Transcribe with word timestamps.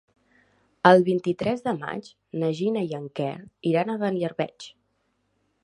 El 0.91 1.03
vint-i-tres 1.09 1.61
de 1.67 1.73
maig 1.81 2.09
na 2.43 2.49
Gina 2.61 2.83
i 2.93 2.97
en 3.01 3.05
Quer 3.21 3.29
iran 3.73 3.93
a 3.93 3.99
Beniarbeig. 4.07 4.69